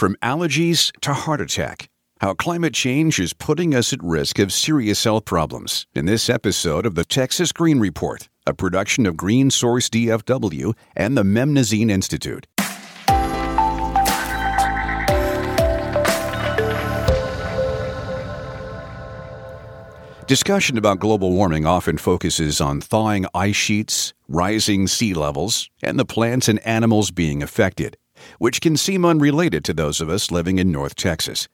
From 0.00 0.16
allergies 0.22 0.90
to 1.02 1.12
heart 1.12 1.42
attack, 1.42 1.90
how 2.22 2.32
climate 2.32 2.72
change 2.72 3.20
is 3.20 3.34
putting 3.34 3.74
us 3.74 3.92
at 3.92 4.02
risk 4.02 4.38
of 4.38 4.50
serious 4.50 5.04
health 5.04 5.26
problems. 5.26 5.86
In 5.94 6.06
this 6.06 6.30
episode 6.30 6.86
of 6.86 6.94
the 6.94 7.04
Texas 7.04 7.52
Green 7.52 7.78
Report, 7.78 8.30
a 8.46 8.54
production 8.54 9.04
of 9.04 9.18
Green 9.18 9.50
Source 9.50 9.90
DFW 9.90 10.72
and 10.96 11.18
the 11.18 11.22
Memnosyne 11.22 11.90
Institute. 11.90 12.46
Discussion 20.26 20.78
about 20.78 20.98
global 20.98 21.32
warming 21.32 21.66
often 21.66 21.98
focuses 21.98 22.58
on 22.58 22.80
thawing 22.80 23.26
ice 23.34 23.54
sheets, 23.54 24.14
rising 24.28 24.86
sea 24.86 25.12
levels, 25.12 25.68
and 25.82 25.98
the 25.98 26.06
plants 26.06 26.48
and 26.48 26.58
animals 26.66 27.10
being 27.10 27.42
affected 27.42 27.98
which 28.38 28.60
can 28.60 28.76
seem 28.76 29.04
unrelated 29.04 29.64
to 29.64 29.74
those 29.74 30.00
of 30.00 30.08
us 30.08 30.30
living 30.30 30.58
in 30.58 30.72
North 30.72 30.94
Texas. 30.94 31.48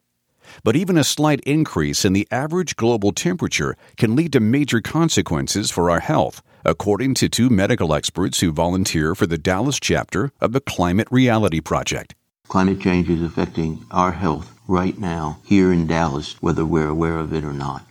But 0.62 0.76
even 0.76 0.96
a 0.96 1.04
slight 1.04 1.40
increase 1.40 2.04
in 2.04 2.12
the 2.12 2.28
average 2.30 2.76
global 2.76 3.12
temperature 3.12 3.76
can 3.96 4.16
lead 4.16 4.32
to 4.32 4.40
major 4.40 4.80
consequences 4.80 5.70
for 5.70 5.90
our 5.90 6.00
health, 6.00 6.42
according 6.64 7.14
to 7.14 7.28
two 7.28 7.50
medical 7.50 7.94
experts 7.94 8.40
who 8.40 8.52
volunteer 8.52 9.14
for 9.14 9.26
the 9.26 9.38
Dallas 9.38 9.78
chapter 9.80 10.32
of 10.40 10.52
the 10.52 10.60
Climate 10.60 11.08
Reality 11.10 11.60
Project. 11.60 12.14
Climate 12.48 12.80
change 12.80 13.10
is 13.10 13.22
affecting 13.22 13.84
our 13.90 14.12
health 14.12 14.52
right 14.68 14.98
now 14.98 15.38
here 15.44 15.72
in 15.72 15.86
Dallas, 15.86 16.36
whether 16.40 16.64
we're 16.64 16.88
aware 16.88 17.18
of 17.18 17.32
it 17.32 17.44
or 17.44 17.52
not. 17.52 17.84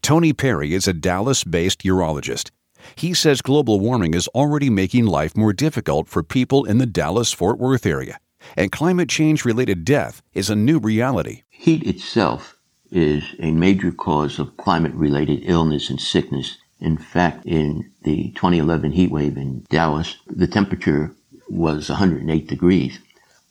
Tony 0.00 0.32
Perry 0.32 0.74
is 0.74 0.88
a 0.88 0.92
Dallas 0.92 1.44
based 1.44 1.82
urologist. 1.82 2.50
He 2.94 3.14
says 3.14 3.42
global 3.42 3.80
warming 3.80 4.14
is 4.14 4.28
already 4.28 4.70
making 4.70 5.06
life 5.06 5.36
more 5.36 5.52
difficult 5.52 6.08
for 6.08 6.22
people 6.22 6.64
in 6.64 6.78
the 6.78 6.86
Dallas 6.86 7.32
Fort 7.32 7.58
Worth 7.58 7.86
area, 7.86 8.18
and 8.56 8.72
climate 8.72 9.08
change 9.08 9.44
related 9.44 9.84
death 9.84 10.22
is 10.34 10.50
a 10.50 10.56
new 10.56 10.78
reality. 10.78 11.42
Heat 11.50 11.86
itself 11.86 12.58
is 12.90 13.24
a 13.38 13.50
major 13.50 13.90
cause 13.90 14.38
of 14.38 14.56
climate 14.56 14.94
related 14.94 15.40
illness 15.44 15.88
and 15.90 16.00
sickness. 16.00 16.58
In 16.80 16.96
fact, 16.98 17.46
in 17.46 17.90
the 18.02 18.30
2011 18.32 18.92
heat 18.92 19.10
wave 19.10 19.36
in 19.36 19.64
Dallas, 19.70 20.16
the 20.26 20.46
temperature 20.46 21.14
was 21.48 21.88
108 21.88 22.46
degrees, 22.46 22.98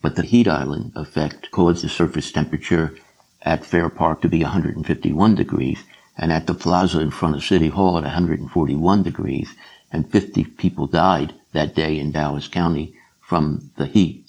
but 0.01 0.15
the 0.15 0.23
heat 0.23 0.47
island 0.47 0.91
effect 0.95 1.49
caused 1.51 1.83
the 1.83 1.89
surface 1.89 2.31
temperature 2.31 2.95
at 3.43 3.65
Fair 3.65 3.89
Park 3.89 4.21
to 4.21 4.29
be 4.29 4.43
151 4.43 5.35
degrees 5.35 5.83
and 6.21 6.31
at 6.31 6.45
the 6.47 6.53
plaza 6.53 7.01
in 7.01 7.11
front 7.11 7.35
of 7.35 7.43
City 7.43 7.67
Hall 7.67 7.97
at 7.97 8.03
141 8.03 9.03
degrees, 9.03 9.49
and 9.91 10.09
50 10.09 10.45
people 10.45 10.87
died 10.87 11.33
that 11.51 11.75
day 11.75 11.99
in 11.99 12.11
Dallas 12.11 12.47
County 12.47 12.93
from 13.19 13.71
the 13.75 13.87
heat. 13.87 14.25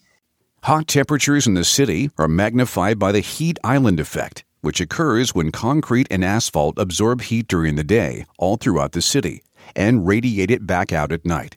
Hot 0.64 0.88
temperatures 0.88 1.46
in 1.46 1.54
the 1.54 1.64
city 1.64 2.10
are 2.18 2.28
magnified 2.28 2.98
by 2.98 3.12
the 3.12 3.20
heat 3.20 3.58
island 3.62 4.00
effect, 4.00 4.42
which 4.62 4.80
occurs 4.80 5.34
when 5.34 5.52
concrete 5.52 6.06
and 6.10 6.24
asphalt 6.24 6.78
absorb 6.78 7.20
heat 7.20 7.46
during 7.46 7.76
the 7.76 7.84
day 7.84 8.24
all 8.38 8.56
throughout 8.56 8.92
the 8.92 9.02
city 9.02 9.42
and 9.76 10.06
radiate 10.06 10.50
it 10.50 10.66
back 10.66 10.92
out 10.92 11.12
at 11.12 11.26
night. 11.26 11.56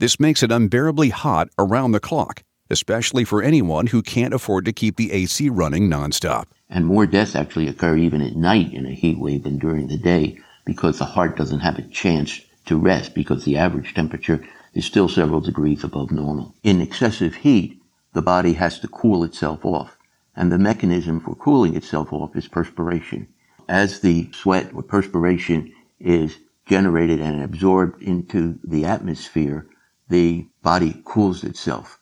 This 0.00 0.18
makes 0.18 0.42
it 0.42 0.52
unbearably 0.52 1.10
hot 1.10 1.48
around 1.58 1.92
the 1.92 2.00
clock, 2.00 2.42
especially 2.70 3.24
for 3.24 3.42
anyone 3.42 3.86
who 3.86 4.02
can't 4.02 4.34
afford 4.34 4.64
to 4.64 4.72
keep 4.72 4.96
the 4.96 5.12
AC 5.12 5.48
running 5.48 5.88
nonstop. 5.88 6.44
And 6.68 6.86
more 6.86 7.06
deaths 7.06 7.34
actually 7.34 7.68
occur 7.68 7.96
even 7.96 8.20
at 8.20 8.36
night 8.36 8.72
in 8.72 8.86
a 8.86 8.92
heat 8.92 9.18
wave 9.18 9.44
than 9.44 9.58
during 9.58 9.88
the 9.88 9.96
day 9.96 10.38
because 10.64 10.98
the 10.98 11.04
heart 11.04 11.36
doesn't 11.36 11.60
have 11.60 11.78
a 11.78 11.82
chance 11.82 12.40
to 12.66 12.76
rest 12.76 13.14
because 13.14 13.44
the 13.44 13.56
average 13.56 13.94
temperature 13.94 14.44
is 14.74 14.84
still 14.84 15.08
several 15.08 15.40
degrees 15.40 15.82
above 15.82 16.10
normal. 16.10 16.54
In 16.62 16.80
excessive 16.80 17.36
heat, 17.36 17.80
the 18.12 18.22
body 18.22 18.52
has 18.54 18.78
to 18.80 18.88
cool 18.88 19.24
itself 19.24 19.64
off. 19.64 19.96
And 20.36 20.52
the 20.52 20.58
mechanism 20.58 21.20
for 21.20 21.34
cooling 21.34 21.74
itself 21.74 22.12
off 22.12 22.36
is 22.36 22.46
perspiration. 22.46 23.28
As 23.68 24.00
the 24.00 24.30
sweat 24.32 24.70
or 24.74 24.82
perspiration 24.82 25.72
is 25.98 26.38
generated 26.66 27.20
and 27.20 27.42
absorbed 27.42 28.02
into 28.02 28.58
the 28.62 28.84
atmosphere, 28.84 29.66
the 30.08 30.46
body 30.62 31.00
cools 31.04 31.44
itself. 31.44 31.97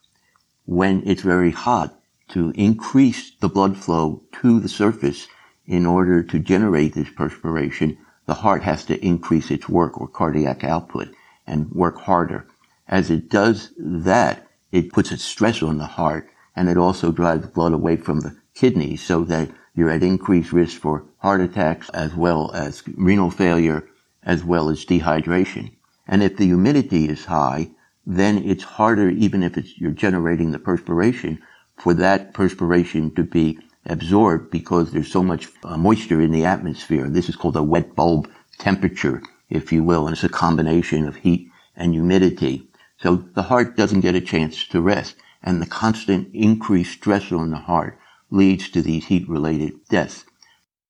When 0.67 1.03
it's 1.07 1.23
very 1.23 1.53
hot, 1.53 1.97
to 2.29 2.51
increase 2.57 3.31
the 3.41 3.49
blood 3.49 3.77
flow 3.77 4.23
to 4.43 4.59
the 4.59 4.69
surface 4.69 5.29
in 5.65 5.87
order 5.87 6.25
to 6.25 6.39
generate 6.41 6.95
this 6.95 7.09
perspiration, 7.09 7.99
the 8.27 8.35
heart 8.35 8.65
has 8.65 8.85
to 8.87 9.05
increase 9.05 9.53
its 9.53 9.69
work 9.69 10.01
or 10.01 10.09
cardiac 10.09 10.65
output 10.65 11.15
and 11.47 11.71
work 11.71 12.01
harder. 12.01 12.49
As 12.89 13.11
it 13.11 13.31
does 13.31 13.73
that, 13.79 14.49
it 14.73 14.93
puts 14.93 15.13
a 15.13 15.19
stress 15.19 15.63
on 15.63 15.79
the 15.79 15.87
heart 15.87 16.29
and 16.57 16.69
it 16.69 16.77
also 16.77 17.13
drives 17.13 17.47
blood 17.47 17.73
away 17.73 17.97
from 17.97 18.21
the 18.21 18.37
kidneys 18.55 19.03
so 19.03 19.23
that 19.25 19.51
you're 19.75 19.91
at 19.91 20.03
increased 20.03 20.53
risk 20.53 20.81
for 20.81 21.05
heart 21.19 21.41
attacks 21.41 21.89
as 21.91 22.15
well 22.17 22.51
as 22.53 22.83
renal 22.97 23.31
failure 23.31 23.89
as 24.25 24.43
well 24.43 24.69
as 24.69 24.85
dehydration. 24.85 25.77
And 26.09 26.25
if 26.25 26.37
the 26.37 26.47
humidity 26.47 27.09
is 27.09 27.27
high, 27.27 27.71
then 28.07 28.39
it's 28.45 28.63
harder 28.63 29.09
even 29.11 29.43
if 29.43 29.59
it's, 29.59 29.77
you're 29.79 29.91
generating 29.91 30.53
the 30.53 30.59
perspiration 30.59 31.43
for 31.77 31.93
that 31.95 32.33
perspiration 32.33 33.15
to 33.15 33.25
be 33.25 33.59
absorbed 33.87 34.51
because 34.51 34.93
there's 34.93 35.11
so 35.11 35.23
much 35.23 35.49
uh, 35.65 35.77
moisture 35.77 36.21
in 36.21 36.31
the 36.31 36.45
atmosphere. 36.45 37.09
This 37.09 37.29
is 37.29 37.37
called 37.37 37.57
a 37.57 37.63
wet 37.63 37.95
bulb 37.95 38.31
temperature, 38.59 39.23
if 39.51 39.73
you 39.73 39.83
will, 39.83 40.07
and 40.07 40.15
it's 40.15 40.25
a 40.25 40.29
combination 40.29 41.07
of 41.07 41.17
heat 41.17 41.51
and 41.77 41.93
humidity. 41.93 42.69
So 42.99 43.17
the 43.17 43.43
heart 43.43 43.77
doesn't 43.77 44.01
get 44.01 44.15
a 44.15 44.21
chance 44.21 44.67
to 44.69 44.81
rest, 44.81 45.17
and 45.43 45.61
the 45.61 45.67
constant 45.67 46.35
increased 46.35 46.93
stress 46.93 47.31
on 47.31 47.51
the 47.51 47.59
heart 47.59 47.99
leads 48.31 48.71
to 48.71 48.83
these 48.83 49.07
heat 49.07 49.29
related 49.29 49.73
deaths. 49.89 50.25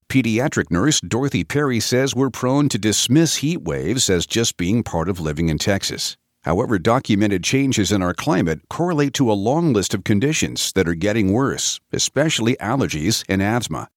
Pediatric 0.09 0.71
nurse 0.71 1.01
Dorothy 1.01 1.43
Perry 1.43 1.81
says 1.81 2.15
we're 2.15 2.31
prone 2.31 2.69
to 2.69 2.79
dismiss 2.79 3.37
heat 3.37 3.63
waves 3.63 4.09
as 4.09 4.25
just 4.25 4.57
being 4.57 4.85
part 4.85 5.09
of 5.09 5.19
living 5.19 5.49
in 5.49 5.59
Texas. 5.59 6.17
However, 6.47 6.79
documented 6.79 7.43
changes 7.43 7.91
in 7.91 8.03
our 8.03 8.15
climate 8.15 8.61
correlate 8.71 9.15
to 9.15 9.33
a 9.33 9.35
long 9.35 9.73
list 9.73 9.95
of 9.95 10.05
conditions 10.05 10.71
that 10.75 10.89
are 10.89 10.95
getting 10.95 11.33
worse, 11.33 11.81
especially 11.93 12.55
allergies 12.57 13.25
and 13.29 13.43
asthma. 13.43 13.89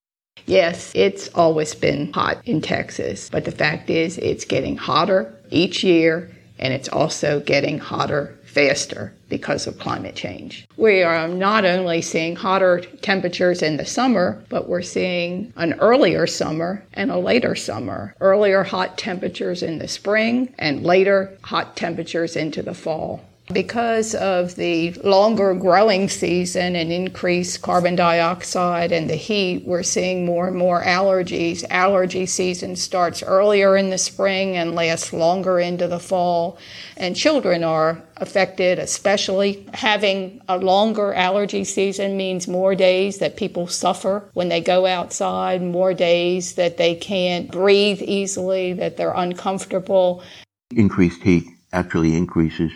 Yes, 0.47 0.91
it's 0.95 1.27
always 1.35 1.75
been 1.75 2.11
hot 2.11 2.41
in 2.45 2.61
Texas, 2.61 3.29
but 3.29 3.45
the 3.45 3.51
fact 3.51 3.91
is 3.91 4.17
it's 4.17 4.45
getting 4.45 4.77
hotter 4.77 5.31
each 5.51 5.83
year 5.83 6.31
and 6.57 6.73
it's 6.73 6.89
also 6.89 7.39
getting 7.39 7.77
hotter 7.77 8.35
faster 8.49 9.13
because 9.29 9.67
of 9.67 9.77
climate 9.77 10.15
change. 10.15 10.67
We 10.75 11.03
are 11.03 11.27
not 11.27 11.65
only 11.65 12.01
seeing 12.01 12.35
hotter 12.35 12.81
temperatures 13.01 13.61
in 13.61 13.77
the 13.77 13.85
summer, 13.85 14.43
but 14.49 14.67
we're 14.67 14.81
seeing 14.81 15.53
an 15.55 15.73
earlier 15.79 16.25
summer 16.25 16.83
and 16.93 17.11
a 17.11 17.17
later 17.17 17.55
summer. 17.55 18.15
Earlier 18.19 18.63
hot 18.63 18.97
temperatures 18.97 19.61
in 19.61 19.77
the 19.77 19.87
spring 19.87 20.53
and 20.57 20.83
later 20.83 21.37
hot 21.43 21.75
temperatures 21.75 22.35
into 22.35 22.63
the 22.63 22.73
fall. 22.73 23.21
Because 23.51 24.13
of 24.13 24.55
the 24.57 24.91
longer 25.03 25.55
growing 25.55 26.07
season 26.07 26.75
and 26.75 26.91
increased 26.91 27.63
carbon 27.63 27.95
dioxide 27.95 28.91
and 28.91 29.09
the 29.09 29.15
heat, 29.15 29.65
we're 29.65 29.81
seeing 29.81 30.23
more 30.23 30.47
and 30.47 30.55
more 30.55 30.83
allergies. 30.83 31.65
Allergy 31.71 32.27
season 32.27 32.75
starts 32.75 33.23
earlier 33.23 33.75
in 33.75 33.89
the 33.89 33.97
spring 33.97 34.55
and 34.55 34.75
lasts 34.75 35.13
longer 35.13 35.59
into 35.59 35.87
the 35.87 35.99
fall. 35.99 36.59
And 36.95 37.15
children 37.15 37.63
are 37.63 37.99
affected, 38.17 38.77
especially. 38.77 39.65
Having 39.73 40.43
a 40.47 40.59
longer 40.59 41.15
allergy 41.15 41.63
season 41.63 42.17
means 42.17 42.47
more 42.47 42.75
days 42.75 43.17
that 43.17 43.35
people 43.35 43.65
suffer 43.65 44.29
when 44.33 44.49
they 44.49 44.61
go 44.61 44.85
outside, 44.85 45.63
more 45.63 45.95
days 45.95 46.53
that 46.53 46.77
they 46.77 46.93
can't 46.93 47.49
breathe 47.49 48.03
easily, 48.03 48.73
that 48.73 48.95
they're 48.95 49.13
uncomfortable. 49.15 50.21
Increased 50.69 51.23
heat 51.23 51.45
actually 51.73 52.15
increases 52.15 52.71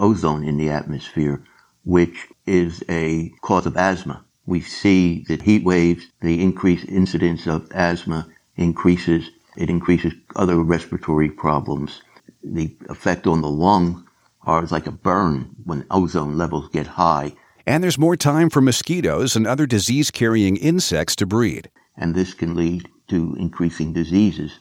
ozone 0.00 0.42
in 0.42 0.56
the 0.56 0.70
atmosphere, 0.70 1.42
which 1.84 2.28
is 2.46 2.82
a 2.88 3.30
cause 3.42 3.66
of 3.66 3.76
asthma. 3.76 4.24
We 4.46 4.60
see 4.60 5.24
that 5.28 5.42
heat 5.42 5.62
waves, 5.62 6.06
the 6.20 6.42
increased 6.42 6.88
incidence 6.88 7.46
of 7.46 7.70
asthma 7.72 8.26
increases. 8.56 9.30
It 9.56 9.70
increases 9.70 10.14
other 10.34 10.56
respiratory 10.56 11.30
problems. 11.30 12.02
The 12.42 12.76
effect 12.88 13.26
on 13.26 13.42
the 13.42 13.50
lung 13.50 14.06
are 14.42 14.64
like 14.66 14.86
a 14.86 14.92
burn 14.92 15.54
when 15.64 15.86
ozone 15.90 16.36
levels 16.36 16.68
get 16.70 16.86
high. 16.86 17.34
And 17.66 17.84
there's 17.84 17.98
more 17.98 18.16
time 18.16 18.50
for 18.50 18.60
mosquitoes 18.60 19.36
and 19.36 19.46
other 19.46 19.66
disease 19.66 20.10
carrying 20.10 20.56
insects 20.56 21.14
to 21.16 21.26
breed. 21.26 21.70
And 21.96 22.14
this 22.14 22.34
can 22.34 22.56
lead 22.56 22.88
to 23.08 23.36
increasing 23.38 23.92
diseases. 23.92 24.58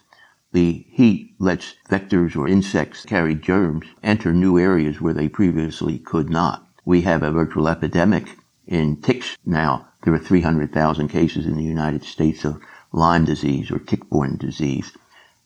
The 0.52 0.86
heat 0.90 1.36
lets 1.38 1.76
vectors 1.90 2.36
or 2.36 2.48
insects 2.48 3.06
carry 3.06 3.36
germs 3.36 3.86
enter 4.02 4.34
new 4.34 4.58
areas 4.58 5.00
where 5.00 5.14
they 5.14 5.30
previously 5.30 6.00
could 6.00 6.30
not. 6.30 6.68
We 6.86 7.02
have 7.02 7.22
a 7.22 7.32
virtual 7.32 7.68
epidemic 7.68 8.36
in 8.66 8.98
ticks 8.98 9.38
now. 9.46 9.88
There 10.04 10.14
are 10.14 10.18
300,000 10.18 11.08
cases 11.08 11.46
in 11.46 11.56
the 11.56 11.64
United 11.64 12.04
States 12.04 12.46
of 12.46 12.60
Lyme 12.92 13.26
disease 13.26 13.70
or 13.70 13.78
tick-borne 13.78 14.38
disease. 14.38 14.92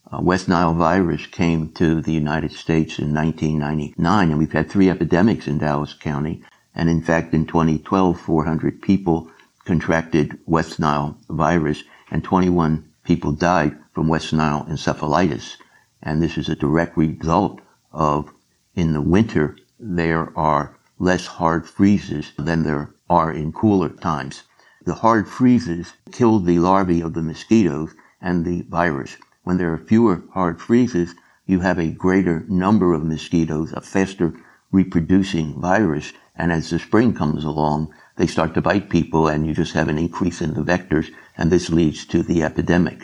Uh, 0.09 0.21
West 0.21 0.47
Nile 0.47 0.73
virus 0.73 1.27
came 1.27 1.73
to 1.73 1.99
the 2.01 2.13
United 2.13 2.53
States 2.53 2.97
in 2.97 3.13
1999 3.13 4.29
and 4.29 4.37
we've 4.37 4.53
had 4.53 4.69
three 4.69 4.89
epidemics 4.89 5.47
in 5.47 5.57
Dallas 5.57 5.93
County. 5.93 6.43
And 6.73 6.89
in 6.89 7.01
fact, 7.01 7.33
in 7.33 7.45
2012, 7.45 8.19
400 8.19 8.81
people 8.81 9.29
contracted 9.65 10.39
West 10.45 10.79
Nile 10.79 11.17
virus, 11.29 11.83
and 12.11 12.23
21 12.23 12.87
people 13.03 13.31
died 13.31 13.77
from 13.93 14.07
West 14.07 14.33
Nile 14.33 14.65
encephalitis. 14.69 15.57
And 16.01 16.21
this 16.21 16.37
is 16.37 16.49
a 16.49 16.55
direct 16.55 16.97
result 16.97 17.61
of 17.91 18.33
in 18.75 18.93
the 18.93 19.01
winter, 19.01 19.55
there 19.79 20.31
are 20.37 20.77
less 20.97 21.27
hard 21.27 21.67
freezes 21.67 22.31
than 22.37 22.63
there 22.63 22.89
are 23.09 23.31
in 23.31 23.51
cooler 23.51 23.89
times. 23.89 24.43
The 24.85 24.95
hard 24.95 25.27
freezes 25.27 25.93
kill 26.11 26.39
the 26.39 26.59
larvae 26.59 27.01
of 27.01 27.13
the 27.13 27.21
mosquitoes 27.21 27.93
and 28.21 28.45
the 28.45 28.61
virus. 28.63 29.17
When 29.43 29.57
there 29.57 29.71
are 29.73 29.77
fewer 29.77 30.23
hard 30.33 30.59
freezes, 30.59 31.13
you 31.45 31.59
have 31.59 31.77
a 31.77 31.91
greater 31.91 32.45
number 32.47 32.93
of 32.93 33.03
mosquitoes, 33.03 33.73
a 33.73 33.81
faster 33.81 34.33
reproducing 34.71 35.59
virus, 35.59 36.13
and 36.35 36.51
as 36.51 36.69
the 36.69 36.79
spring 36.79 37.13
comes 37.13 37.43
along, 37.43 37.93
they 38.15 38.27
start 38.27 38.53
to 38.53 38.61
bite 38.61 38.89
people 38.89 39.27
and 39.27 39.47
you 39.47 39.53
just 39.53 39.73
have 39.73 39.87
an 39.87 39.97
increase 39.97 40.41
in 40.41 40.53
the 40.53 40.61
vectors, 40.61 41.11
and 41.37 41.51
this 41.51 41.69
leads 41.69 42.05
to 42.05 42.21
the 42.21 42.43
epidemic. 42.43 43.01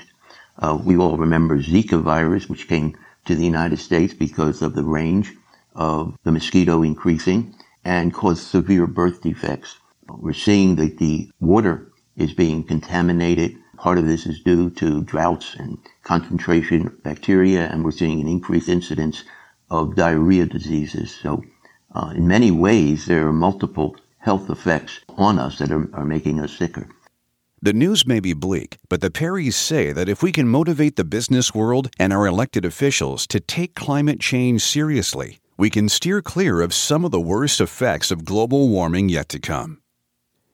Uh, 0.58 0.78
we 0.84 0.98
all 0.98 1.18
remember 1.18 1.58
Zika 1.60 2.02
virus, 2.02 2.50
which 2.50 2.68
came 2.68 2.96
to 3.26 3.36
the 3.36 3.46
United 3.46 3.80
States 3.80 4.14
because 4.14 4.62
of 4.62 4.76
the 4.76 4.84
range 4.84 5.34
of 5.74 6.18
the 6.24 6.32
mosquito 6.32 6.84
increasing 6.84 7.56
and 7.86 8.14
caused 8.14 8.44
severe 8.44 8.86
birth 8.86 9.22
defects. 9.22 9.78
We're 10.08 10.34
seeing 10.34 10.76
that 10.76 10.98
the 10.98 11.32
water 11.40 11.92
is 12.18 12.34
being 12.34 12.64
contaminated. 12.64 13.56
Part 13.78 13.98
of 13.98 14.06
this 14.06 14.26
is 14.26 14.42
due 14.42 14.70
to 14.72 15.04
droughts 15.04 15.56
and 15.56 15.78
concentration 16.04 16.88
of 16.88 17.04
bacteria, 17.04 17.68
and 17.68 17.84
we're 17.84 17.92
seeing 17.92 18.20
an 18.20 18.28
increased 18.28 18.68
incidence 18.68 19.24
of 19.70 19.96
diarrhea 19.96 20.46
diseases. 20.46 21.16
So, 21.16 21.44
uh, 21.96 22.14
in 22.16 22.28
many 22.28 22.52
ways, 22.52 23.06
there 23.06 23.28
are 23.28 23.34
multiple 23.34 23.96
health 24.20 24.50
effects 24.50 25.00
on 25.18 25.40
us 25.40 25.58
that 25.58 25.72
are, 25.72 25.90
are 25.94 26.06
making 26.06 26.40
us 26.40 26.58
sicker. 26.58 26.88
The 27.62 27.74
news 27.74 28.08
may 28.08 28.22
be 28.22 28.32
bleak, 28.34 28.78
but 28.88 29.02
the 29.02 29.10
Perrys 29.10 29.56
say 29.56 29.92
that 29.92 30.08
if 30.08 30.24
we 30.24 30.32
can 30.32 30.48
motivate 30.48 30.96
the 30.96 31.04
business 31.04 31.54
world 31.54 31.90
and 32.00 32.14
our 32.14 32.26
elected 32.26 32.64
officials 32.64 33.28
to 33.28 33.42
take 33.42 33.76
climate 33.76 34.22
change 34.22 34.62
seriously, 34.62 35.40
we 35.58 35.70
can 35.70 35.90
steer 35.90 36.22
clear 36.22 36.62
of 36.62 36.74
some 36.74 37.04
of 37.04 37.12
the 37.12 37.20
worst 37.20 37.60
effects 37.60 38.12
of 38.12 38.24
global 38.24 38.70
warming 38.70 39.10
yet 39.10 39.28
to 39.30 39.40
come. 39.40 39.82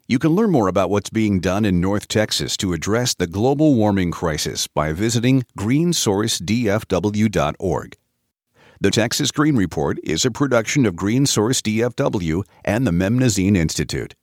You 0.08 0.18
can 0.18 0.32
learn 0.32 0.50
more 0.52 0.68
about 0.68 0.90
what's 0.90 1.12
being 1.12 1.40
done 1.40 1.64
in 1.64 1.80
North 1.80 2.08
Texas 2.08 2.58
to 2.58 2.74
address 2.74 3.14
the 3.14 3.28
global 3.28 3.76
warming 3.76 4.10
crisis 4.12 4.66
by 4.68 4.92
visiting 4.92 5.44
greensourcedfw.org. 5.58 7.98
The 8.82 8.92
Texas 8.92 9.32
Green 9.32 9.56
Report 9.56 9.98
is 10.04 10.26
a 10.26 10.32
production 10.32 10.86
of 10.86 10.96
GreenSource 10.96 11.62
DFW 11.62 12.44
and 12.66 12.86
the 12.86 12.92
Memnosyne 12.92 13.56
Institute. 13.56 14.16